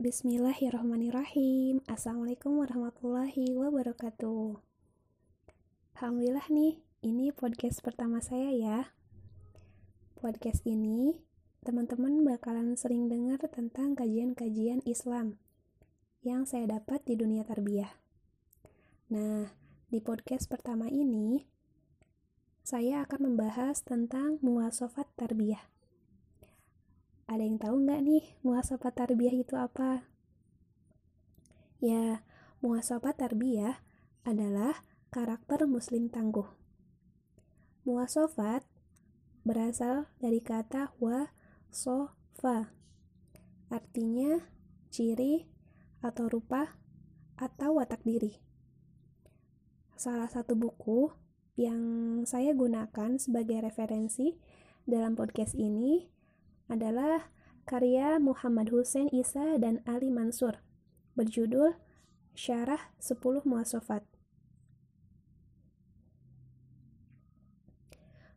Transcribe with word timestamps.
Bismillahirrahmanirrahim. 0.00 1.84
Assalamualaikum 1.84 2.64
warahmatullahi 2.64 3.52
wabarakatuh. 3.52 4.56
Alhamdulillah 5.92 6.48
nih, 6.48 6.80
ini 7.04 7.28
podcast 7.36 7.84
pertama 7.84 8.24
saya 8.24 8.48
ya. 8.48 8.96
Podcast 10.16 10.64
ini, 10.64 11.20
teman-teman 11.60 12.24
bakalan 12.24 12.80
sering 12.80 13.12
dengar 13.12 13.44
tentang 13.52 13.92
kajian-kajian 13.92 14.80
Islam 14.88 15.36
yang 16.24 16.48
saya 16.48 16.80
dapat 16.80 17.04
di 17.04 17.20
dunia 17.20 17.44
tarbiyah. 17.44 17.92
Nah, 19.12 19.52
di 19.92 20.00
podcast 20.00 20.48
pertama 20.48 20.88
ini, 20.88 21.44
saya 22.64 23.04
akan 23.04 23.36
membahas 23.36 23.84
tentang 23.84 24.40
muasofat 24.40 25.12
tarbiyah. 25.20 25.60
Ada 27.30 27.46
yang 27.46 27.62
tahu 27.62 27.86
nggak 27.86 28.02
nih 28.02 28.24
muasafat 28.42 28.90
tarbiyah 28.90 29.38
itu 29.38 29.54
apa? 29.54 30.02
Ya, 31.78 32.26
muasafat 32.58 33.22
tarbiyah 33.22 33.78
adalah 34.26 34.82
karakter 35.14 35.62
muslim 35.70 36.10
tangguh. 36.10 36.50
Muasafat 37.86 38.66
berasal 39.46 40.10
dari 40.18 40.42
kata 40.42 40.90
wa 40.98 41.30
sofa. 41.70 42.74
Artinya 43.70 44.50
ciri 44.90 45.46
atau 46.02 46.26
rupa 46.26 46.82
atau 47.38 47.78
watak 47.78 48.02
diri. 48.02 48.42
Salah 49.94 50.26
satu 50.26 50.58
buku 50.58 51.14
yang 51.54 51.78
saya 52.26 52.50
gunakan 52.58 53.22
sebagai 53.22 53.62
referensi 53.62 54.34
dalam 54.82 55.14
podcast 55.14 55.54
ini 55.54 56.18
adalah 56.70 57.28
karya 57.66 58.22
Muhammad 58.22 58.70
Hussein 58.70 59.10
Isa 59.10 59.58
dan 59.58 59.82
Ali 59.84 60.08
Mansur 60.08 60.62
berjudul 61.18 61.74
Syarah 62.32 62.94
10 63.02 63.44
Muasofat. 63.44 64.06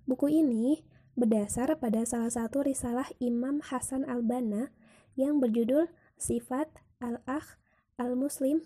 Buku 0.03 0.27
ini 0.27 0.83
berdasar 1.15 1.71
pada 1.79 2.03
salah 2.03 2.33
satu 2.33 2.65
risalah 2.65 3.07
Imam 3.21 3.63
Hasan 3.63 4.03
al-Banna 4.03 4.73
yang 5.15 5.39
berjudul 5.39 5.87
Sifat 6.17 6.67
al-Akh 6.99 7.61
al-Muslim 7.95 8.65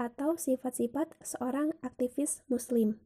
atau 0.00 0.40
sifat-sifat 0.40 1.12
seorang 1.20 1.76
aktivis 1.84 2.40
muslim. 2.48 2.96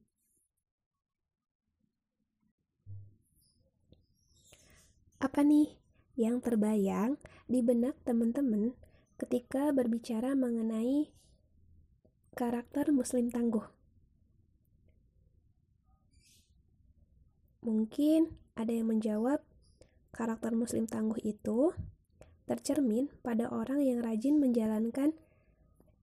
Apa 5.19 5.43
nih 5.43 5.75
yang 6.17 6.41
terbayang 6.41 7.21
di 7.47 7.61
benak 7.61 7.95
teman-teman 8.09 8.73
ketika 9.21 9.69
berbicara 9.73 10.33
mengenai 10.33 11.13
karakter 12.37 12.93
Muslim 12.93 13.33
tangguh. 13.33 13.65
Mungkin 17.65 18.37
ada 18.57 18.73
yang 18.73 18.93
menjawab, 18.93 19.45
karakter 20.13 20.57
Muslim 20.57 20.89
tangguh 20.89 21.21
itu 21.25 21.77
tercermin 22.49 23.13
pada 23.21 23.53
orang 23.53 23.85
yang 23.85 24.01
rajin 24.01 24.41
menjalankan 24.41 25.13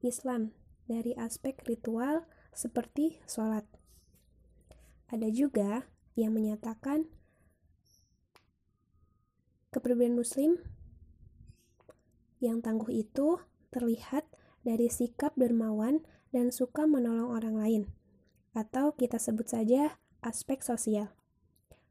Islam 0.03 0.51
dari 0.85 1.15
aspek 1.15 1.57
ritual 1.65 2.27
seperti 2.51 3.17
sholat. 3.25 3.63
Ada 5.09 5.31
juga 5.31 5.87
yang 6.13 6.35
menyatakan 6.35 7.09
Kepribadian 9.73 10.13
Muslim 10.13 10.61
yang 12.37 12.61
tangguh 12.61 12.93
itu 12.93 13.41
terlihat 13.73 14.21
dari 14.61 14.85
sikap 14.85 15.33
dermawan 15.33 16.05
dan 16.29 16.53
suka 16.53 16.85
menolong 16.85 17.33
orang 17.33 17.57
lain, 17.57 17.83
atau 18.53 18.93
kita 18.93 19.17
sebut 19.17 19.49
saja 19.49 19.97
aspek 20.21 20.61
sosial. 20.61 21.09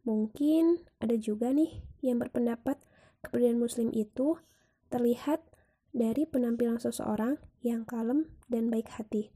Mungkin 0.06 0.86
ada 1.02 1.18
juga 1.18 1.50
nih 1.50 1.82
yang 2.06 2.22
berpendapat 2.22 2.78
kepribadian 3.26 3.58
Muslim 3.58 3.90
itu 3.90 4.38
terlihat 4.86 5.42
dari 5.90 6.22
penampilan 6.22 6.78
seseorang 6.78 7.42
yang 7.66 7.82
kalem 7.82 8.30
dan 8.46 8.70
baik 8.70 8.94
hati. 8.94 9.34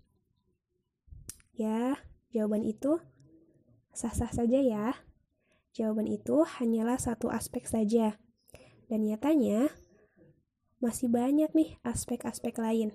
Ya, 1.50 1.98
jawaban 2.30 2.62
itu 2.62 3.02
sah-sah 3.90 4.30
saja 4.30 4.62
ya. 4.62 5.02
Jawaban 5.74 6.06
itu 6.06 6.46
hanyalah 6.46 7.02
satu 7.02 7.26
aspek 7.26 7.66
saja 7.66 8.22
dan 8.86 9.06
nyatanya, 9.06 9.70
masih 10.78 11.10
banyak 11.10 11.50
nih 11.52 11.78
aspek-aspek 11.82 12.56
lain. 12.58 12.94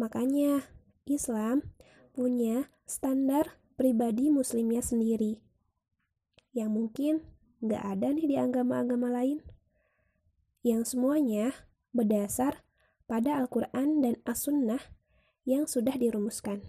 Makanya, 0.00 0.66
Islam 1.04 1.74
punya 2.16 2.72
standar 2.88 3.60
pribadi 3.76 4.30
muslimnya 4.30 4.80
sendiri. 4.80 5.42
Yang 6.54 6.70
mungkin 6.70 7.14
nggak 7.60 7.82
ada 7.82 8.08
nih 8.14 8.26
di 8.30 8.36
agama-agama 8.38 9.10
lain. 9.10 9.42
Yang 10.64 10.96
semuanya 10.96 11.52
berdasar 11.92 12.64
pada 13.04 13.36
Al-Quran 13.36 14.00
dan 14.00 14.14
As-Sunnah 14.24 14.80
yang 15.44 15.68
sudah 15.68 15.94
dirumuskan. 15.98 16.64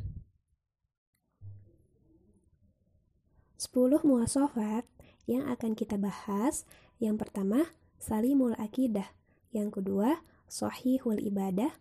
10 3.56 4.04
muasofat 4.04 4.84
yang 5.26 5.48
akan 5.48 5.74
kita 5.74 5.96
bahas 5.98 6.68
yang 6.96 7.20
pertama, 7.20 7.76
salimul 8.00 8.56
akidah. 8.56 9.12
Yang 9.52 9.82
kedua, 9.82 10.24
sahihul 10.48 11.20
ibadah. 11.20 11.76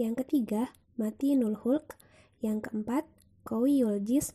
Yang 0.00 0.24
ketiga, 0.24 0.72
matinul 0.96 1.60
hulk. 1.60 2.00
Yang 2.40 2.68
keempat, 2.68 3.04
qawiyul 3.44 4.00
jis. 4.00 4.32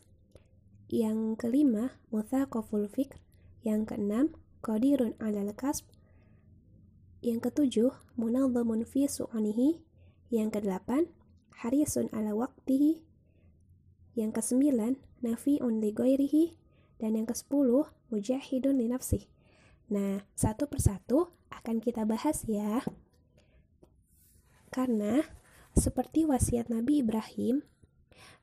Yang 0.86 1.38
kelima, 1.38 1.98
muthaqaful 2.14 2.86
fikr. 2.86 3.18
Yang 3.66 3.94
keenam, 3.94 4.26
qadirun 4.62 5.18
alal 5.18 5.50
kasb. 5.54 5.86
Yang 7.20 7.50
ketujuh, 7.50 7.92
munadhamun 8.14 8.86
fi 8.86 9.10
su'anihi. 9.10 9.82
Yang 10.30 10.62
kedelapan, 10.62 11.10
harisun 11.58 12.06
ala 12.14 12.38
waktihi. 12.38 13.02
Yang 14.14 14.30
kesembilan, 14.38 14.94
nafi'un 15.26 15.82
li. 15.82 15.90
Dan 17.02 17.18
yang 17.18 17.26
kesepuluh, 17.26 17.90
mujahidun 18.14 18.78
li 18.78 18.86
nafsih. 18.86 19.26
Nah, 19.90 20.22
satu 20.38 20.70
persatu 20.70 21.34
akan 21.50 21.82
kita 21.82 22.06
bahas 22.06 22.46
ya. 22.46 22.86
Karena 24.70 25.26
seperti 25.74 26.22
wasiat 26.22 26.70
Nabi 26.70 27.02
Ibrahim 27.02 27.66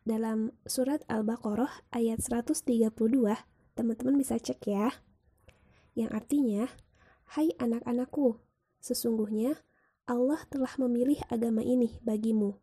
dalam 0.04 0.52
surat 0.68 1.08
Al-Baqarah 1.08 1.88
ayat 1.96 2.20
132, 2.20 3.48
teman-teman 3.80 4.20
bisa 4.20 4.36
cek 4.36 4.60
ya. 4.68 4.92
Yang 5.96 6.12
artinya, 6.20 6.64
"Hai 7.32 7.56
anak-anakku, 7.56 8.44
sesungguhnya 8.84 9.56
Allah 10.04 10.44
telah 10.52 10.76
memilih 10.76 11.24
agama 11.32 11.64
ini 11.64 11.96
bagimu. 12.04 12.60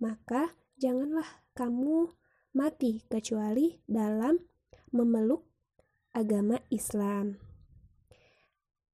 Maka 0.00 0.52
janganlah 0.76 1.44
kamu 1.56 2.12
mati 2.52 3.04
kecuali 3.08 3.80
dalam 3.88 4.36
memeluk 4.92 5.48
agama 6.12 6.60
Islam." 6.68 7.51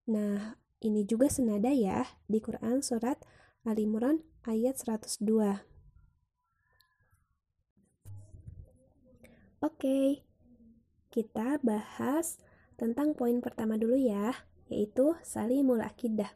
Nah, 0.08 0.56
ini 0.80 1.04
juga 1.04 1.28
senada 1.28 1.68
ya 1.68 2.08
di 2.32 2.40
Quran 2.40 2.80
surat 2.80 3.20
Al 3.68 3.76
Imran 3.76 4.24
ayat 4.48 4.80
102. 4.80 5.20
Oke, 9.60 10.24
kita 11.12 11.60
bahas 11.60 12.40
tentang 12.80 13.12
poin 13.12 13.44
pertama 13.44 13.76
dulu 13.76 14.00
ya, 14.00 14.48
yaitu 14.72 15.12
salimul 15.20 15.84
akidah 15.84 16.32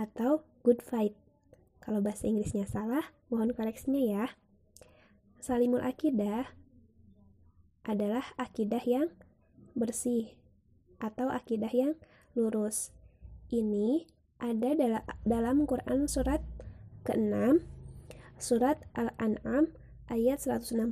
atau 0.00 0.48
good 0.64 0.80
fight. 0.80 1.12
Kalau 1.84 2.00
bahasa 2.00 2.24
Inggrisnya 2.24 2.64
salah, 2.64 3.12
mohon 3.28 3.52
koreksinya 3.52 4.00
ya. 4.00 4.26
Salimul 5.44 5.84
akidah 5.84 6.56
adalah 7.84 8.32
akidah 8.40 8.80
yang 8.80 9.12
bersih 9.76 10.40
atau 10.96 11.28
akidah 11.28 11.68
yang 11.68 12.00
lurus. 12.32 12.93
Ini 13.54 14.02
ada 14.42 14.74
dalam 15.22 15.62
Quran 15.70 16.10
surat 16.10 16.42
ke-6, 17.06 17.62
surat 18.34 18.82
Al-An'am 18.98 19.70
ayat 20.10 20.42
162. 20.42 20.90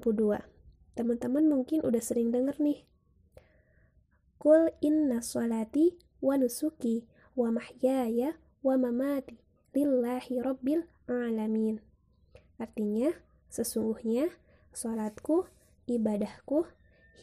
Teman-teman 0.95 1.51
mungkin 1.51 1.83
udah 1.83 1.99
sering 1.99 2.31
denger 2.31 2.63
nih. 2.63 2.87
Kul 4.39 4.71
inna 4.79 5.19
sholati 5.19 5.99
wa 6.23 6.39
nusuki 6.39 7.03
wa 7.35 7.51
mahyaya 7.51 8.39
wa 8.63 8.79
mamati 8.79 9.43
lillahi 9.75 10.39
rabbil 10.39 10.87
alamin. 11.11 11.83
Artinya, 12.63 13.11
sesungguhnya 13.51 14.31
sholatku, 14.71 15.51
ibadahku, 15.91 16.71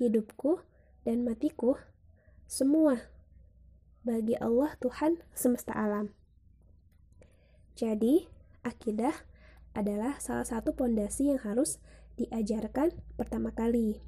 hidupku, 0.03 0.59
dan 1.07 1.23
matiku 1.23 1.79
semua 2.43 3.07
bagi 4.09 4.33
Allah 4.41 4.73
Tuhan 4.81 5.21
semesta 5.37 5.69
alam. 5.77 6.09
Jadi, 7.77 8.25
akidah 8.65 9.13
adalah 9.77 10.17
salah 10.17 10.49
satu 10.49 10.73
pondasi 10.73 11.29
yang 11.29 11.37
harus 11.45 11.77
diajarkan 12.17 12.97
pertama 13.21 13.53
kali. 13.53 14.01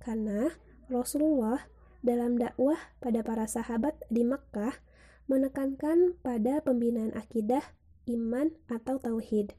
Karena 0.00 0.48
Rasulullah 0.88 1.68
dalam 2.00 2.40
dakwah 2.40 2.80
pada 3.04 3.20
para 3.20 3.44
sahabat 3.44 4.00
di 4.08 4.24
Makkah 4.24 4.80
menekankan 5.28 6.16
pada 6.24 6.64
pembinaan 6.64 7.12
akidah, 7.12 7.62
iman, 8.08 8.56
atau 8.72 8.96
tauhid. 8.96 9.52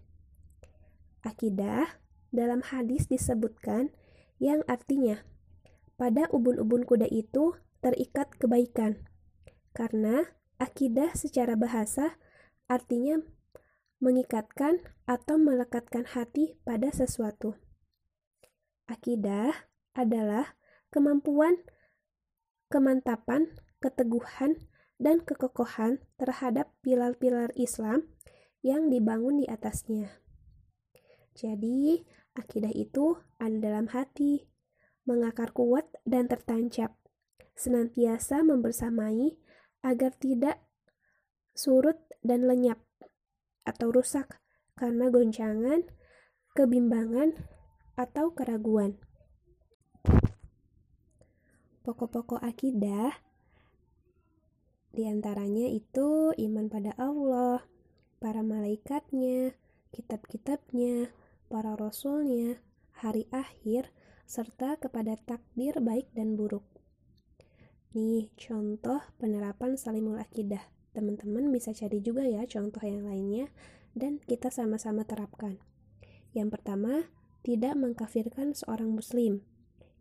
Akidah 1.22 2.02
dalam 2.34 2.66
hadis 2.66 3.06
disebutkan 3.06 3.94
yang 4.42 4.66
artinya 4.66 5.22
pada 5.96 6.26
ubun-ubun 6.34 6.84
kuda 6.90 7.06
itu 7.08 7.54
terikat 7.80 8.34
kebaikan. 8.42 9.13
Karena 9.74 10.22
akidah 10.62 11.18
secara 11.18 11.58
bahasa 11.58 12.16
artinya 12.70 13.20
mengikatkan 14.00 14.86
atau 15.10 15.36
melekatkan 15.42 16.06
hati 16.08 16.56
pada 16.62 16.94
sesuatu. 16.94 17.58
Akidah 18.86 19.72
adalah 19.98 20.56
kemampuan, 20.94 21.58
kemantapan, 22.70 23.58
keteguhan, 23.80 24.60
dan 25.02 25.20
kekokohan 25.20 26.00
terhadap 26.16 26.72
pilar-pilar 26.86 27.52
Islam 27.60 28.08
yang 28.64 28.88
dibangun 28.88 29.44
di 29.44 29.46
atasnya. 29.50 30.24
Jadi, 31.36 32.06
akidah 32.38 32.72
itu 32.72 33.20
ada 33.42 33.58
dalam 33.58 33.90
hati, 33.92 34.48
mengakar 35.04 35.52
kuat 35.52 35.90
dan 36.08 36.32
tertancap, 36.32 36.96
senantiasa 37.58 38.46
membersamai 38.46 39.36
agar 39.84 40.16
tidak 40.18 40.64
surut 41.54 42.00
dan 42.24 42.48
lenyap 42.48 42.82
atau 43.68 43.92
rusak 43.94 44.42
karena 44.74 45.12
goncangan, 45.14 45.86
kebimbangan, 46.58 47.36
atau 47.94 48.34
keraguan. 48.34 48.98
Pokok-pokok 51.84 52.42
akidah 52.42 53.14
di 54.94 55.10
antaranya 55.10 55.68
itu 55.74 56.32
iman 56.38 56.70
pada 56.70 56.94
Allah, 57.02 57.66
para 58.22 58.46
malaikatnya, 58.46 59.58
kitab-kitabnya, 59.90 61.10
para 61.50 61.74
rasulnya, 61.74 62.62
hari 62.94 63.26
akhir, 63.34 63.90
serta 64.30 64.78
kepada 64.78 65.18
takdir 65.18 65.82
baik 65.82 66.14
dan 66.14 66.38
buruk. 66.38 66.73
Nih, 67.94 68.34
contoh 68.34 69.06
penerapan 69.22 69.78
salimul 69.78 70.18
akidah 70.18 70.66
teman-teman 70.94 71.50
bisa 71.50 71.74
cari 71.74 72.00
juga 72.00 72.22
ya 72.22 72.46
contoh 72.46 72.82
yang 72.86 73.10
lainnya 73.10 73.50
dan 73.98 74.22
kita 74.26 74.54
sama-sama 74.54 75.06
terapkan. 75.06 75.58
Yang 76.34 76.58
pertama, 76.58 77.10
tidak 77.46 77.78
mengkafirkan 77.78 78.58
seorang 78.58 78.94
muslim. 78.94 79.46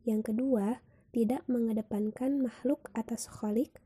Yang 0.08 0.32
kedua, 0.32 0.80
tidak 1.12 1.44
mengedepankan 1.44 2.40
makhluk 2.40 2.88
atas 2.96 3.28
khalik. 3.28 3.76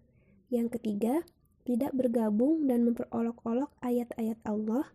Yang 0.46 0.78
ketiga, 0.78 1.26
tidak 1.66 1.90
bergabung 1.90 2.70
dan 2.70 2.86
memperolok-olok 2.86 3.74
ayat-ayat 3.82 4.38
Allah. 4.46 4.86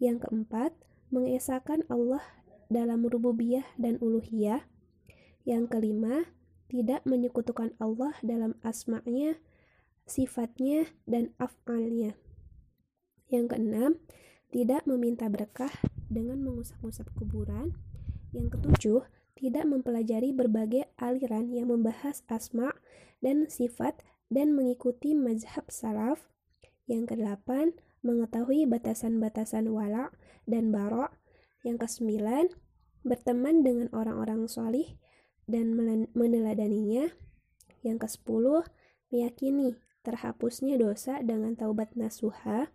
Yang 0.00 0.24
keempat, 0.24 0.72
mengesahkan 1.12 1.84
Allah 1.92 2.24
dalam 2.72 3.04
rububiyah 3.04 3.68
dan 3.76 4.00
uluhiyah. 4.00 4.64
Yang 5.44 5.76
kelima, 5.76 6.24
tidak 6.70 7.02
menyekutukan 7.02 7.74
Allah 7.82 8.14
dalam 8.22 8.54
asma'nya 8.62 9.42
sifatnya, 10.10 10.90
dan 11.06 11.30
af'alnya. 11.38 12.18
Yang 13.30 13.54
keenam, 13.54 13.92
tidak 14.50 14.82
meminta 14.90 15.30
berkah 15.30 15.70
dengan 16.10 16.42
mengusap-usap 16.42 17.06
kuburan. 17.14 17.78
Yang 18.34 18.58
ketujuh, 18.58 19.00
tidak 19.38 19.64
mempelajari 19.70 20.34
berbagai 20.34 20.90
aliran 20.98 21.54
yang 21.54 21.70
membahas 21.70 22.26
asma 22.26 22.74
dan 23.22 23.46
sifat 23.46 24.02
dan 24.26 24.50
mengikuti 24.58 25.14
mazhab 25.14 25.70
salaf. 25.70 26.26
Yang 26.90 27.14
kedelapan, 27.14 27.78
mengetahui 28.02 28.66
batasan-batasan 28.66 29.70
wala 29.70 30.10
dan 30.50 30.74
bara. 30.74 31.14
Yang 31.62 31.86
kesembilan, 31.86 32.50
berteman 33.06 33.62
dengan 33.62 33.86
orang-orang 33.94 34.50
solih 34.50 34.98
dan 35.50 35.74
meneladaninya. 36.14 37.10
Yang 37.82 38.06
kesepuluh, 38.06 38.62
meyakini 39.10 39.74
terhapusnya 40.06 40.80
dosa 40.80 41.20
dengan 41.20 41.58
taubat 41.58 41.92
nasuha. 41.98 42.72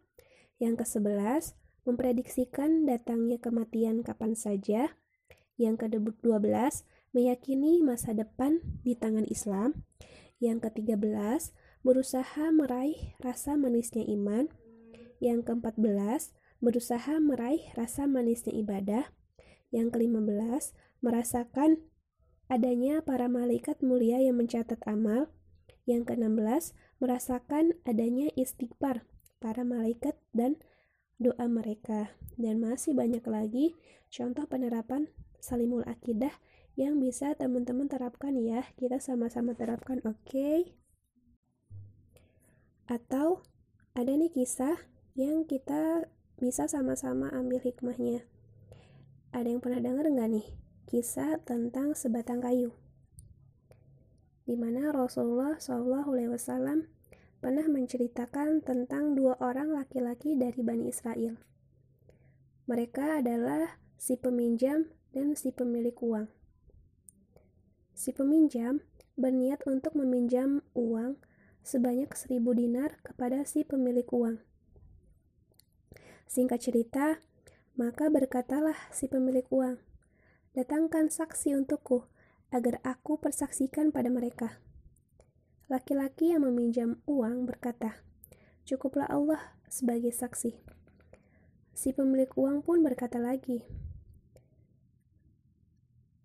Yang 0.60 0.86
ke-11, 0.86 1.56
memprediksikan 1.88 2.88
datangnya 2.88 3.39
kematian 3.39 4.04
kapan 4.04 4.36
saja. 4.36 4.94
Yang 5.56 5.88
ke-12, 5.88 6.83
meyakini 7.16 7.80
masa 7.80 8.12
depan 8.12 8.60
di 8.83 8.94
tangan 9.00 9.24
Islam. 9.27 9.88
Yang 10.44 10.68
ke-13, 10.69 11.56
berusaha 11.86 12.45
meraih 12.51 13.16
rasa 13.24 13.56
manisnya 13.56 14.04
iman. 14.04 14.51
Yang 15.24 15.48
ke-14, 15.48 16.36
berusaha 16.60 17.13
meraih 17.24 17.63
rasa 17.77 18.04
manisnya 18.04 18.51
ibadah. 18.51 19.07
Yang 19.72 19.95
ke-15, 19.95 20.75
merasakan 21.00 21.80
adanya 22.47 23.01
para 23.01 23.25
malaikat 23.25 23.81
mulia 23.81 24.21
yang 24.21 24.38
mencatat 24.38 24.81
amal. 24.86 25.30
Yang 25.86 26.13
ke-16, 26.18 26.74
merasakan 26.97 27.77
adanya 27.86 28.33
istighfar 28.33 29.06
para 29.38 29.62
malaikat 29.62 30.18
dan 30.33 30.57
doa 31.21 31.45
mereka. 31.45 32.18
Dan 32.36 32.57
masih 32.57 32.97
banyak 32.97 33.21
lagi 33.30 33.77
contoh 34.09 34.50
penerapan 34.50 35.13
salimul 35.38 35.86
akidah 35.86 36.33
yang 36.74 36.97
bisa 36.97 37.38
teman-teman 37.38 37.86
terapkan 37.86 38.33
ya. 38.33 38.65
Kita 38.75 38.98
sama-sama 38.98 39.53
terapkan, 39.53 40.01
oke? 40.03 40.25
Okay? 40.25 40.74
Atau 42.89 43.45
ada 43.94 44.12
nih 44.12 44.33
kisah 44.33 44.75
yang 45.15 45.48
kita 45.48 46.09
bisa 46.36 46.68
sama-sama 46.68 47.31
ambil 47.31 47.63
hikmahnya. 47.63 48.27
Ada 49.31 49.48
yang 49.56 49.62
pernah 49.63 49.80
dengar 49.80 50.06
nggak 50.09 50.30
nih? 50.31 50.64
Kisah 50.85 51.41
tentang 51.41 51.97
sebatang 51.97 52.41
kayu 52.41 52.73
di 54.45 54.53
mana 54.53 54.93
Rasulullah 54.93 55.57
SAW 55.57 56.85
pernah 57.41 57.65
menceritakan 57.65 58.61
tentang 58.61 59.17
dua 59.17 59.33
orang 59.41 59.73
laki-laki 59.73 60.37
dari 60.37 60.61
Bani 60.61 60.86
Israel. 60.86 61.41
Mereka 62.69 63.25
adalah 63.25 63.81
si 63.98 64.17
peminjam 64.17 64.89
dan 65.13 65.33
si 65.33 65.50
pemilik 65.50 65.98
uang. 65.98 66.29
Si 67.98 68.13
peminjam 68.13 68.86
berniat 69.17 69.65
untuk 69.65 69.98
meminjam 69.98 70.62
uang 70.77 71.17
sebanyak 71.65 72.13
seribu 72.13 72.53
dinar 72.53 73.01
kepada 73.01 73.41
si 73.50 73.65
pemilik 73.65 74.05
uang. 74.13 74.38
Singkat 76.29 76.60
cerita, 76.62 77.05
maka 77.77 78.10
berkatalah 78.13 78.77
si 78.93 79.10
pemilik 79.10 79.45
uang, 79.50 79.77
"Datangkan 80.55 81.12
saksi 81.12 81.51
untukku 81.51 82.07
agar 82.47 82.79
aku 82.88 83.19
persaksikan 83.19 83.91
pada 83.91 84.07
mereka. 84.07 84.63
Laki-laki 85.67 86.31
yang 86.31 86.47
meminjam 86.47 87.03
uang 87.03 87.43
berkata, 87.43 88.00
"Cukuplah 88.63 89.12
Allah 89.12 89.59
sebagai 89.67 90.15
saksi." 90.15 90.55
Si 91.75 91.91
pemilik 91.91 92.31
uang 92.39 92.63
pun 92.63 92.79
berkata 92.79 93.19
lagi, 93.19 93.67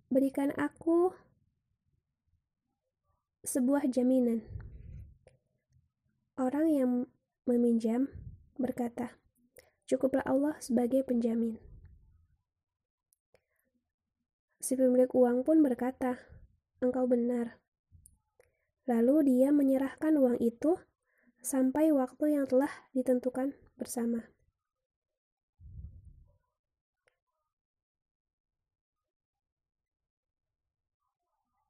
"Berikan 0.06 0.54
aku 0.54 1.10
sebuah 3.42 3.90
jaminan." 3.90 4.46
Orang 6.38 6.70
yang 6.70 6.90
meminjam 7.50 8.14
berkata, 8.54 9.18
"Cukuplah 9.90 10.22
Allah 10.22 10.54
sebagai 10.62 11.02
penjamin." 11.02 11.69
Si 14.60 14.76
pemilik 14.76 15.08
uang 15.16 15.40
pun 15.40 15.64
berkata, 15.64 16.20
"Engkau 16.84 17.08
benar." 17.08 17.56
Lalu 18.84 19.32
dia 19.32 19.48
menyerahkan 19.48 20.20
uang 20.20 20.36
itu 20.36 20.76
sampai 21.40 21.88
waktu 21.96 22.36
yang 22.36 22.44
telah 22.44 22.68
ditentukan 22.92 23.56
bersama. 23.80 24.28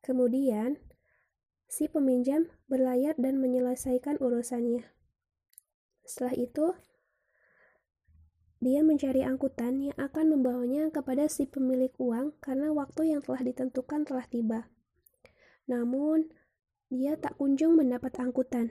Kemudian, 0.03 0.75
si 1.71 1.87
peminjam 1.87 2.51
berlayar 2.67 3.15
dan 3.15 3.39
menyelesaikan 3.39 4.19
urusannya. 4.19 4.83
Setelah 6.03 6.35
itu, 6.35 6.67
dia 8.61 8.85
mencari 8.85 9.25
angkutan 9.25 9.81
yang 9.81 9.97
akan 9.97 10.37
membawanya 10.37 10.93
kepada 10.93 11.25
si 11.33 11.49
pemilik 11.49 11.93
uang 11.97 12.37
karena 12.45 12.69
waktu 12.76 13.17
yang 13.17 13.25
telah 13.25 13.40
ditentukan 13.40 14.05
telah 14.05 14.29
tiba. 14.29 14.69
Namun, 15.64 16.29
dia 16.93 17.17
tak 17.17 17.40
kunjung 17.40 17.81
mendapat 17.81 18.21
angkutan. 18.21 18.69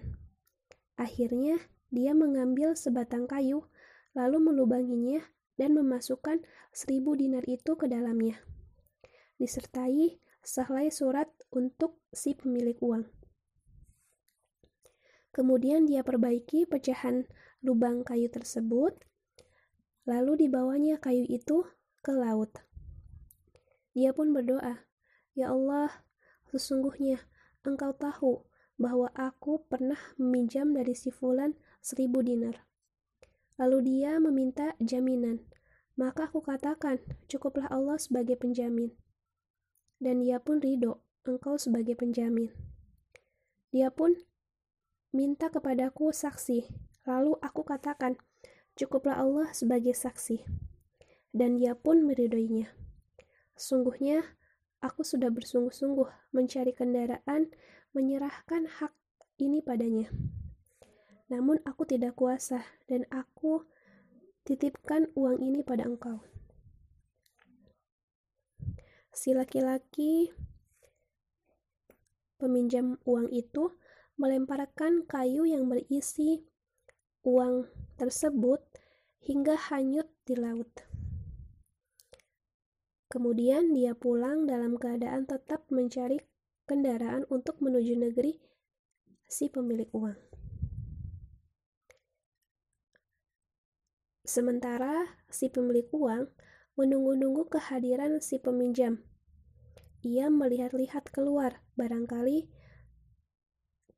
Akhirnya, 0.94 1.58
dia 1.90 2.14
mengambil 2.14 2.78
sebatang 2.78 3.26
kayu, 3.26 3.66
lalu 4.14 4.38
melubanginya 4.38 5.26
dan 5.58 5.74
memasukkan 5.74 6.46
seribu 6.70 7.18
dinar 7.18 7.42
itu 7.50 7.74
ke 7.74 7.90
dalamnya, 7.90 8.38
disertai 9.42 10.22
sehelai 10.46 10.94
surat 10.94 11.34
untuk 11.50 11.98
si 12.14 12.38
pemilik 12.38 12.78
uang. 12.78 13.10
Kemudian 15.34 15.90
dia 15.90 16.06
perbaiki 16.06 16.70
pecahan 16.70 17.26
lubang 17.66 18.06
kayu 18.06 18.30
tersebut, 18.30 19.09
lalu 20.08 20.48
dibawanya 20.48 21.02
kayu 21.02 21.26
itu 21.28 21.66
ke 22.04 22.12
laut. 22.16 22.52
Dia 23.98 24.16
pun 24.16 24.32
berdoa, 24.32 24.86
"Ya 25.36 25.52
Allah, 25.52 26.06
sesungguhnya 26.48 27.26
Engkau 27.60 27.92
tahu 27.92 28.48
bahwa 28.80 29.12
aku 29.12 29.68
pernah 29.68 30.00
meminjam 30.16 30.72
dari 30.72 30.96
si 30.96 31.12
Fulan 31.12 31.60
seribu 31.84 32.24
dinar. 32.24 32.64
Lalu 33.60 33.78
dia 33.84 34.16
meminta 34.24 34.80
jaminan. 34.80 35.44
Maka 36.00 36.32
aku 36.32 36.40
katakan, 36.40 37.04
cukuplah 37.28 37.68
Allah 37.68 38.00
sebagai 38.00 38.40
penjamin. 38.40 38.96
Dan 40.00 40.24
dia 40.24 40.40
pun 40.40 40.64
ridho, 40.64 41.04
engkau 41.28 41.60
sebagai 41.60 42.00
penjamin. 42.00 42.48
Dia 43.76 43.92
pun 43.92 44.16
minta 45.12 45.52
kepadaku 45.52 46.16
saksi. 46.16 46.72
Lalu 47.04 47.36
aku 47.44 47.68
katakan, 47.68 48.16
cukuplah 48.80 49.20
Allah 49.20 49.52
sebagai 49.52 49.92
saksi. 49.92 50.40
Dan 51.36 51.60
dia 51.60 51.76
pun 51.76 52.08
meridoinya. 52.08 52.72
Sungguhnya, 53.60 54.24
aku 54.80 55.04
sudah 55.04 55.28
bersungguh-sungguh 55.28 56.32
mencari 56.32 56.72
kendaraan 56.72 57.52
menyerahkan 57.92 58.72
hak 58.80 58.96
ini 59.36 59.60
padanya. 59.60 60.08
Namun 61.28 61.60
aku 61.68 61.84
tidak 61.84 62.16
kuasa 62.16 62.64
dan 62.88 63.04
aku 63.12 63.68
titipkan 64.48 65.12
uang 65.14 65.44
ini 65.44 65.62
pada 65.62 65.86
engkau. 65.86 66.24
Si 69.14 69.36
laki-laki 69.36 70.32
peminjam 72.40 72.96
uang 73.04 73.30
itu 73.36 73.76
melemparkan 74.16 75.04
kayu 75.06 75.44
yang 75.44 75.68
berisi 75.68 76.49
uang 77.28 77.68
tersebut 78.00 78.64
hingga 79.20 79.60
hanyut 79.60 80.08
di 80.24 80.40
laut. 80.40 80.72
Kemudian 83.10 83.74
dia 83.74 83.98
pulang 83.98 84.46
dalam 84.46 84.78
keadaan 84.78 85.26
tetap 85.26 85.66
mencari 85.74 86.22
kendaraan 86.70 87.26
untuk 87.34 87.58
menuju 87.58 87.98
negeri 87.98 88.38
si 89.26 89.50
pemilik 89.50 89.90
uang. 89.92 90.16
Sementara 94.30 95.18
si 95.34 95.50
pemilik 95.50 95.90
uang 95.90 96.30
menunggu-nunggu 96.78 97.50
kehadiran 97.50 98.22
si 98.22 98.38
peminjam. 98.38 99.02
Ia 100.06 100.30
melihat-lihat 100.30 101.10
keluar, 101.10 101.66
barangkali 101.76 102.46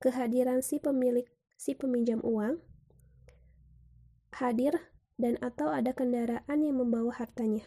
kehadiran 0.02 0.64
si 0.66 0.80
pemilik 0.80 1.28
si 1.60 1.76
peminjam 1.76 2.24
uang 2.26 2.71
hadir 4.42 4.74
dan 5.22 5.38
atau 5.38 5.70
ada 5.70 5.94
kendaraan 5.94 6.60
yang 6.66 6.82
membawa 6.82 7.14
hartanya. 7.14 7.62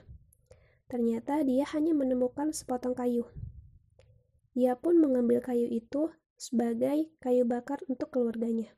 Ternyata 0.90 1.46
dia 1.46 1.62
hanya 1.70 1.94
menemukan 1.94 2.50
sepotong 2.50 2.98
kayu. 2.98 3.30
Ia 4.58 4.74
pun 4.74 4.98
mengambil 4.98 5.38
kayu 5.38 5.70
itu 5.70 6.10
sebagai 6.34 7.14
kayu 7.22 7.46
bakar 7.46 7.78
untuk 7.86 8.10
keluarganya. 8.10 8.74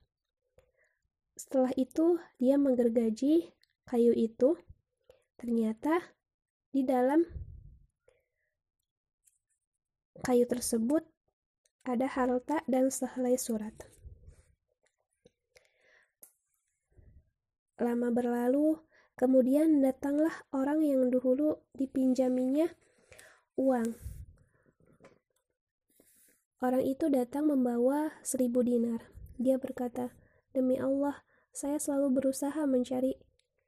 Setelah 1.36 1.72
itu, 1.76 2.16
dia 2.40 2.56
menggergaji 2.56 3.52
kayu 3.84 4.12
itu. 4.16 4.56
Ternyata 5.36 6.16
di 6.72 6.80
dalam 6.80 7.24
kayu 10.24 10.48
tersebut 10.48 11.04
ada 11.84 12.08
harta 12.08 12.64
dan 12.64 12.88
sehelai 12.88 13.36
surat. 13.36 13.95
Lama 17.76 18.09
berlalu, 18.09 18.80
kemudian 19.21 19.85
datanglah 19.85 20.33
orang 20.52 20.80
yang 20.80 21.12
dahulu 21.12 21.61
dipinjaminya 21.76 22.73
uang 23.56 24.16
Orang 26.56 26.88
itu 26.88 27.12
datang 27.12 27.52
membawa 27.52 28.16
seribu 28.25 28.64
dinar. 28.64 29.12
Dia 29.37 29.61
berkata, 29.61 30.16
Demi 30.56 30.80
Allah, 30.80 31.21
saya 31.52 31.76
selalu 31.76 32.16
berusaha 32.16 32.64
mencari 32.64 33.21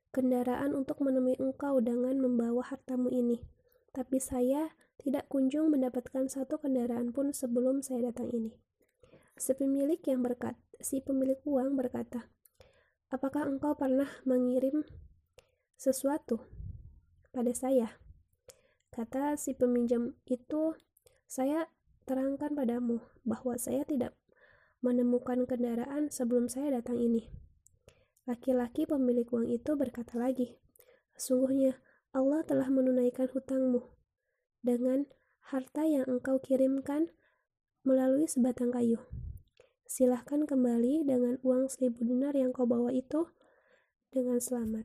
kendaraan 0.09 0.73
untuk 0.73 1.05
menemui 1.05 1.37
engkau 1.37 1.85
dengan 1.85 2.17
membawa 2.17 2.65
hartamu 2.65 3.13
ini. 3.13 3.45
Tapi 3.93 4.17
saya 4.25 4.73
tidak 4.97 5.29
kunjung 5.29 5.69
mendapatkan 5.69 6.33
satu 6.33 6.57
kendaraan 6.57 7.13
pun 7.13 7.37
sebelum 7.37 7.85
saya 7.85 8.09
datang 8.09 8.33
ini. 8.33 8.57
Si 9.37 9.53
pemilik 9.53 10.01
yang 10.09 10.25
berkat, 10.25 10.57
si 10.81 11.05
pemilik 11.05 11.39
uang 11.45 11.77
berkata, 11.77 12.33
Apakah 13.09 13.49
engkau 13.49 13.73
pernah 13.73 14.09
mengirim 14.29 14.85
sesuatu 15.81 16.45
pada 17.33 17.57
saya? 17.57 17.97
Kata 18.93 19.33
si 19.41 19.57
peminjam 19.57 20.13
itu, 20.29 20.77
saya 21.25 21.73
terangkan 22.05 22.53
padamu 22.53 23.01
bahwa 23.25 23.57
saya 23.57 23.85
tidak 23.89 24.13
menemukan 24.85 25.49
kendaraan 25.49 26.13
sebelum 26.13 26.53
saya 26.53 26.81
datang 26.81 27.01
ini. 27.01 27.29
Laki-laki 28.29 28.85
pemilik 28.85 29.25
uang 29.33 29.49
itu 29.49 29.73
berkata 29.73 30.21
lagi, 30.21 30.61
Sesungguhnya 31.19 31.81
Allah 32.15 32.47
telah 32.47 32.71
menunaikan 32.71 33.27
hutangmu 33.33 33.83
dengan 34.63 35.09
harta 35.49 35.83
yang 35.83 36.07
engkau 36.07 36.39
kirimkan 36.39 37.11
melalui 37.83 38.31
sebatang 38.31 38.71
kayu. 38.71 39.03
Silahkan 39.89 40.45
kembali 40.45 41.09
dengan 41.09 41.41
uang 41.41 41.73
seribu 41.73 42.05
dinar 42.05 42.37
yang 42.37 42.53
kau 42.53 42.69
bawa 42.69 42.93
itu 42.93 43.25
dengan 44.13 44.37
selamat. 44.37 44.85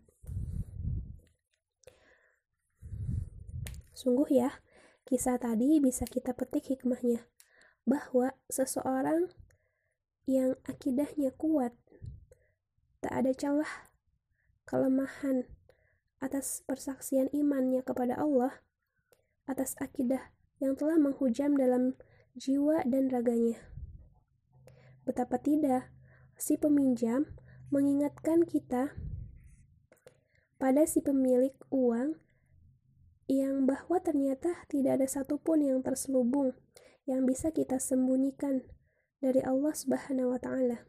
Sungguh 3.91 4.31
ya, 4.31 4.63
Kisah 5.03 5.36
tadi 5.36 5.83
bisa 5.83 6.07
kita 6.07 6.31
petik 6.31 6.72
hikmahnya, 6.72 7.27
bahwa 7.83 8.31
seseorang 8.48 9.27
yang 10.24 10.55
akidahnya 10.63 11.36
kuat, 11.36 11.75
tak 13.03 13.12
ada 13.12 13.36
celah 13.36 13.91
kelemahan 14.63 15.43
atas 16.24 16.63
persaksian 16.63 17.27
imannya 17.36 17.83
kepada 17.83 18.15
Allah, 18.15 18.63
atas 19.43 19.75
akidah 19.83 20.31
yang 20.63 20.79
telah 20.79 20.95
menghujam 20.95 21.60
dalam 21.60 22.00
jiwa 22.39 22.88
dan 22.88 23.12
raganya. 23.12 23.73
Betapa 25.03 25.39
tidak, 25.39 25.91
si 26.39 26.55
peminjam 26.55 27.27
mengingatkan 27.69 28.48
kita 28.48 28.95
pada 30.55 30.88
si 30.88 31.03
pemilik 31.03 31.53
uang 31.72 32.15
yang 33.27 33.67
bahwa 33.67 34.00
ternyata 34.00 34.63
tidak 34.72 35.00
ada 35.00 35.07
satupun 35.07 35.63
yang 35.63 35.79
terselubung 35.83 36.55
yang 37.03 37.27
bisa 37.27 37.51
kita 37.51 37.79
sembunyikan 37.79 38.63
dari 39.19 39.43
Allah 39.43 39.75
Subhanahu 39.75 40.36
wa 40.36 40.39
Ta'ala. 40.39 40.88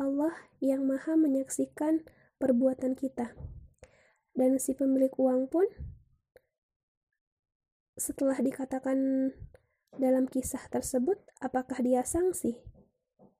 Allah 0.00 0.34
yang 0.58 0.86
Maha 0.88 1.14
menyaksikan 1.14 2.02
perbuatan 2.40 2.96
kita, 2.96 3.36
dan 4.32 4.56
si 4.56 4.72
pemilik 4.72 5.12
uang 5.20 5.46
pun 5.52 5.68
setelah 8.00 8.40
dikatakan 8.40 9.30
dalam 9.96 10.30
kisah 10.30 10.66
tersebut, 10.70 11.18
apakah 11.42 11.82
dia 11.82 12.06
sanksi? 12.06 12.60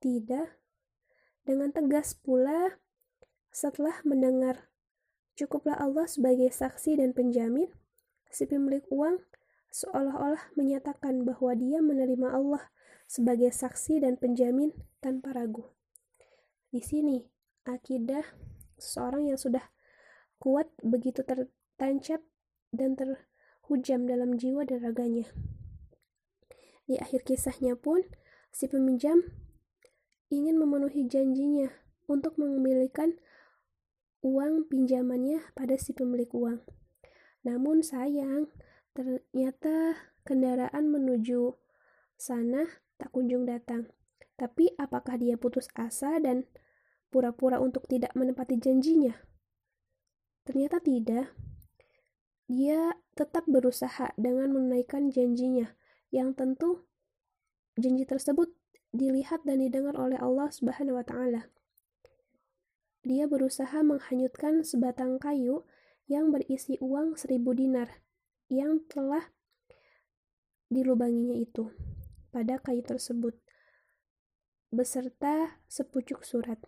Tidak. 0.01 0.47
Dengan 1.47 1.71
tegas 1.71 2.17
pula, 2.17 2.81
setelah 3.51 3.99
mendengar 4.07 4.71
Cukuplah 5.41 5.79
Allah 5.79 6.05
sebagai 6.05 6.51
saksi 6.51 6.99
dan 6.99 7.15
penjamin. 7.15 7.71
Si 8.29 8.45
pemilik 8.45 8.83
uang 8.91 9.23
seolah-olah 9.71 10.51
menyatakan 10.59 11.23
bahwa 11.23 11.55
dia 11.55 11.79
menerima 11.79 12.29
Allah 12.29 12.69
sebagai 13.07 13.49
saksi 13.49 14.03
dan 14.03 14.19
penjamin 14.19 14.75
tanpa 15.01 15.33
ragu. 15.33 15.65
Di 16.69 16.83
sini, 16.83 17.25
akidah 17.65 18.23
seorang 18.77 19.33
yang 19.33 19.39
sudah 19.39 19.65
kuat 20.37 20.69
begitu 20.83 21.23
tertancap 21.23 22.21
dan 22.69 22.93
terhujam 22.93 24.05
dalam 24.05 24.37
jiwa 24.37 24.61
dan 24.67 24.83
raganya. 24.83 25.27
Di 26.85 26.97
akhir 26.97 27.23
kisahnya 27.27 27.77
pun, 27.77 28.03
si 28.51 28.67
peminjam 28.67 29.21
ingin 30.31 30.55
memenuhi 30.55 31.07
janjinya 31.07 31.67
untuk 32.07 32.39
mengembalikan 32.39 33.19
uang 34.21 34.69
pinjamannya 34.69 35.41
pada 35.57 35.75
si 35.75 35.91
pemilik 35.91 36.29
uang. 36.31 36.61
Namun 37.41 37.81
sayang, 37.81 38.53
ternyata 38.93 39.97
kendaraan 40.21 40.93
menuju 40.93 41.57
sana 42.15 42.69
tak 43.01 43.09
kunjung 43.09 43.49
datang. 43.49 43.89
Tapi 44.37 44.73
apakah 44.77 45.17
dia 45.17 45.37
putus 45.37 45.69
asa 45.73 46.21
dan 46.21 46.45
pura-pura 47.09 47.57
untuk 47.57 47.89
tidak 47.89 48.13
menepati 48.13 48.57
janjinya? 48.61 49.13
Ternyata 50.45 50.81
tidak. 50.81 51.33
Dia 52.45 52.97
tetap 53.13 53.47
berusaha 53.47 54.11
dengan 54.17 54.51
menunaikan 54.53 55.09
janjinya, 55.13 55.71
yang 56.11 56.35
tentu 56.35 56.85
janji 57.79 58.03
tersebut 58.03 58.51
dilihat 58.91 59.47
dan 59.47 59.63
didengar 59.63 59.95
oleh 59.95 60.19
Allah 60.19 60.51
Subhanahu 60.51 60.99
wa 60.99 61.05
taala. 61.07 61.47
Dia 63.01 63.25
berusaha 63.25 63.81
menghanyutkan 63.81 64.61
sebatang 64.61 65.17
kayu 65.17 65.65
yang 66.05 66.29
berisi 66.29 66.77
uang 66.83 67.17
seribu 67.17 67.55
dinar 67.55 68.03
yang 68.51 68.83
telah 68.91 69.31
dilubanginya 70.67 71.33
itu 71.39 71.71
pada 72.29 72.59
kayu 72.59 72.83
tersebut 72.83 73.39
beserta 74.71 75.59
sepucuk 75.67 76.23
surat 76.23 76.59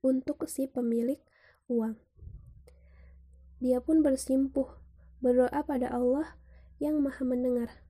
untuk 0.00 0.48
si 0.48 0.64
pemilik 0.68 1.20
uang. 1.68 1.96
Dia 3.60 3.84
pun 3.84 4.00
bersimpuh 4.00 4.80
berdoa 5.20 5.60
pada 5.68 5.92
Allah 5.92 6.40
yang 6.80 7.00
Maha 7.04 7.24
Mendengar. 7.28 7.89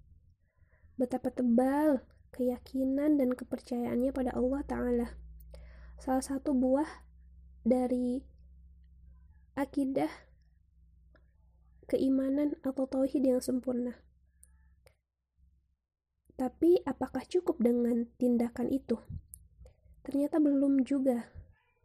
Betapa 1.00 1.32
tebal 1.32 2.04
keyakinan 2.36 3.16
dan 3.16 3.32
kepercayaannya 3.32 4.12
pada 4.12 4.36
Allah 4.36 4.60
Ta'ala. 4.68 5.08
Salah 5.96 6.20
satu 6.20 6.52
buah 6.52 7.08
dari 7.64 8.20
akidah 9.56 10.12
keimanan 11.88 12.52
atau 12.60 12.84
tauhid 12.84 13.24
yang 13.24 13.40
sempurna. 13.40 13.96
Tapi 16.36 16.84
apakah 16.84 17.24
cukup 17.24 17.56
dengan 17.64 18.04
tindakan 18.20 18.68
itu? 18.68 19.00
Ternyata 20.04 20.36
belum 20.36 20.84
juga. 20.84 21.32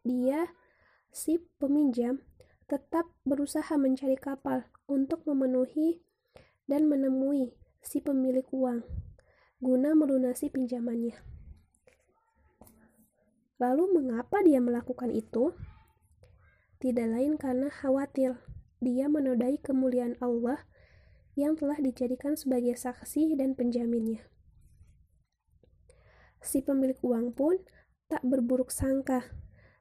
Dia, 0.04 0.44
si 1.08 1.40
peminjam, 1.56 2.20
tetap 2.68 3.08
berusaha 3.24 3.72
mencari 3.80 4.20
kapal 4.20 4.68
untuk 4.88 5.24
memenuhi 5.24 6.04
dan 6.68 6.84
menemui 6.84 7.56
si 7.84 8.00
pemilik 8.00 8.44
uang 8.52 9.05
guna 9.56 9.96
melunasi 9.96 10.52
pinjamannya. 10.52 11.16
Lalu 13.56 13.88
mengapa 13.96 14.44
dia 14.44 14.60
melakukan 14.60 15.08
itu? 15.08 15.56
Tidak 16.76 17.08
lain 17.08 17.40
karena 17.40 17.72
khawatir 17.72 18.36
dia 18.84 19.08
menodai 19.08 19.56
kemuliaan 19.56 20.20
Allah 20.20 20.60
yang 21.40 21.56
telah 21.56 21.80
dijadikan 21.80 22.36
sebagai 22.36 22.76
saksi 22.76 23.32
dan 23.32 23.56
penjaminnya. 23.56 24.20
Si 26.44 26.60
pemilik 26.60 27.00
uang 27.00 27.32
pun 27.32 27.56
tak 28.12 28.20
berburuk 28.28 28.68
sangka, 28.68 29.24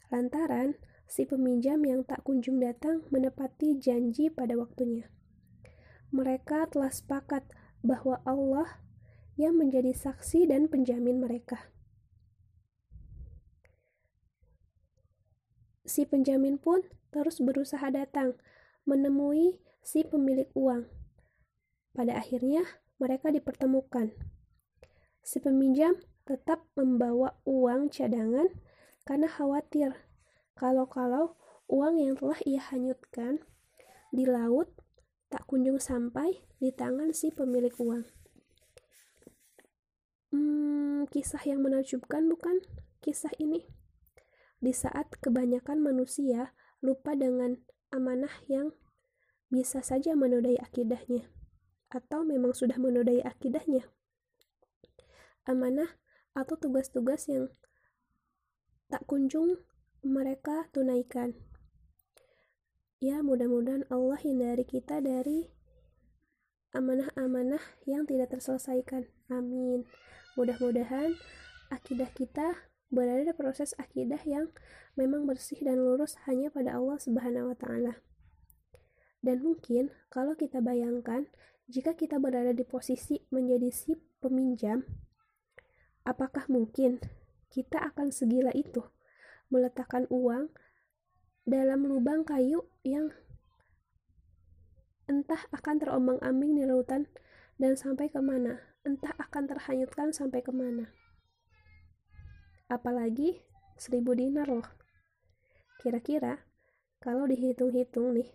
lantaran 0.07 0.79
si 1.03 1.27
peminjam 1.27 1.83
yang 1.83 2.07
tak 2.07 2.23
kunjung 2.23 2.63
datang 2.63 3.03
menepati 3.11 3.75
janji 3.75 4.31
pada 4.31 4.55
waktunya. 4.55 5.11
Mereka 6.15 6.71
telah 6.71 6.95
sepakat 6.95 7.43
bahwa 7.83 8.23
Allah 8.23 8.79
yang 9.35 9.59
menjadi 9.59 9.91
saksi 9.91 10.47
dan 10.47 10.71
penjamin 10.71 11.19
mereka. 11.19 11.71
Si 15.85 16.03
penjamin 16.07 16.57
pun 16.57 16.81
terus 17.13 17.39
berusaha 17.39 17.87
datang 17.93 18.35
menemui 18.83 19.61
si 19.85 20.01
pemilik 20.01 20.49
uang. 20.57 20.89
Pada 21.95 22.19
akhirnya, 22.19 22.65
mereka 22.99 23.31
dipertemukan. 23.31 24.11
Si 25.21 25.39
peminjam 25.39 25.99
tetap 26.25 26.65
membawa 26.73 27.37
uang 27.45 27.93
cadangan 27.93 28.49
karena 29.05 29.29
khawatir 29.29 29.93
kalau-kalau 30.57 31.37
uang 31.69 32.01
yang 32.01 32.17
telah 32.17 32.39
ia 32.45 32.61
hanyutkan 32.61 33.45
di 34.09 34.25
laut 34.25 34.71
tak 35.29 35.45
kunjung 35.45 35.77
sampai 35.77 36.45
di 36.57 36.73
tangan 36.73 37.13
si 37.13 37.29
pemilik 37.29 37.73
uang. 37.77 38.05
Hmm, 40.33 41.05
kisah 41.09 41.41
yang 41.45 41.61
menakjubkan 41.61 42.25
bukan 42.25 42.61
kisah 43.01 43.33
ini? 43.37 43.65
Di 44.57 44.73
saat 44.73 45.13
kebanyakan 45.21 45.83
manusia 45.83 46.55
lupa 46.81 47.13
dengan 47.13 47.61
amanah 47.93 48.33
yang 48.49 48.73
bisa 49.53 49.85
saja 49.85 50.17
menodai 50.17 50.57
akidahnya, 50.57 51.29
atau 51.93 52.25
memang 52.25 52.57
sudah 52.57 52.81
menodai 52.81 53.21
akidahnya. 53.21 53.85
Amanah 55.45 56.01
atau 56.33 56.57
tugas-tugas 56.57 57.29
yang 57.29 57.53
tak 58.89 59.05
kunjung 59.05 59.61
mereka 60.01 60.65
tunaikan. 60.73 61.33
Ya, 62.97 63.21
mudah-mudahan 63.21 63.85
Allah 63.93 64.17
hindari 64.17 64.65
kita 64.65 64.97
dari 65.01 65.53
amanah-amanah 66.73 67.61
yang 67.85 68.03
tidak 68.09 68.33
terselesaikan. 68.33 69.07
Amin. 69.29 69.85
Mudah-mudahan 70.35 71.15
akidah 71.71 72.11
kita 72.11 72.67
berada 72.91 73.23
di 73.23 73.31
proses 73.31 73.71
akidah 73.79 74.19
yang 74.27 74.51
memang 74.99 75.23
bersih 75.23 75.59
dan 75.63 75.79
lurus 75.79 76.19
hanya 76.27 76.51
pada 76.51 76.75
Allah 76.75 76.99
Subhanahu 76.99 77.55
wa 77.55 77.57
taala. 77.57 78.03
Dan 79.23 79.41
mungkin 79.41 79.95
kalau 80.11 80.35
kita 80.35 80.59
bayangkan 80.59 81.31
jika 81.71 81.95
kita 81.95 82.19
berada 82.19 82.51
di 82.51 82.67
posisi 82.67 83.23
menjadi 83.31 83.71
si 83.71 83.95
peminjam, 84.19 84.83
apakah 86.03 86.45
mungkin 86.51 86.99
kita 87.47 87.79
akan 87.95 88.11
segila 88.11 88.51
itu 88.51 88.83
meletakkan 89.47 90.03
uang 90.11 90.51
dalam 91.47 91.87
lubang 91.87 92.27
kayu 92.27 92.67
yang 92.83 93.09
entah 95.07 95.47
akan 95.55 95.79
terombang-ambing 95.79 96.59
di 96.59 96.63
lautan 96.67 97.07
dan 97.55 97.79
sampai 97.79 98.11
ke 98.11 98.19
mana 98.19 98.74
entah 98.85 99.11
akan 99.17 99.49
terhanyutkan 99.49 100.13
sampai 100.13 100.45
ke 100.45 100.53
mana. 100.53 100.93
Apalagi 102.69 103.41
seribu 103.75 104.13
dinar 104.13 104.47
loh. 104.47 104.69
Kira-kira 105.81 106.45
kalau 107.01 107.25
dihitung-hitung 107.29 108.17
nih, 108.17 108.29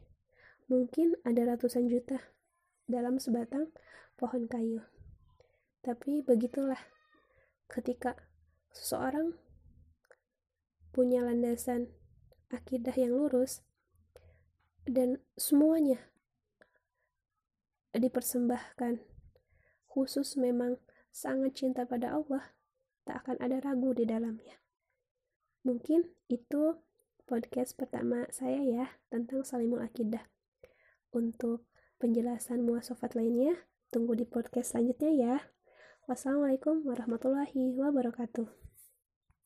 mungkin 0.70 1.18
ada 1.26 1.54
ratusan 1.54 1.86
juta 1.90 2.18
dalam 2.86 3.22
sebatang 3.22 3.70
pohon 4.18 4.46
kayu. 4.50 4.82
Tapi 5.80 6.22
begitulah 6.22 6.78
ketika 7.70 8.18
seseorang 8.74 9.34
punya 10.90 11.22
landasan 11.22 11.90
akidah 12.50 12.94
yang 12.98 13.14
lurus 13.14 13.62
dan 14.86 15.22
semuanya 15.38 15.98
dipersembahkan 17.94 19.09
khusus 19.90 20.38
memang 20.38 20.78
sangat 21.10 21.58
cinta 21.58 21.82
pada 21.82 22.14
Allah, 22.14 22.54
tak 23.02 23.26
akan 23.26 23.36
ada 23.42 23.58
ragu 23.58 23.90
di 23.90 24.06
dalamnya. 24.06 24.62
Mungkin 25.66 26.06
itu 26.30 26.78
podcast 27.26 27.74
pertama 27.74 28.30
saya 28.30 28.62
ya 28.62 28.86
tentang 29.10 29.42
Salimul 29.42 29.82
Akidah. 29.82 30.24
Untuk 31.10 31.66
penjelasan 31.98 32.62
muasofat 32.62 33.18
lainnya, 33.18 33.66
tunggu 33.90 34.14
di 34.14 34.24
podcast 34.24 34.72
selanjutnya 34.72 35.10
ya. 35.10 35.36
Wassalamualaikum 36.06 36.86
warahmatullahi 36.86 37.74
wabarakatuh. 37.74 38.69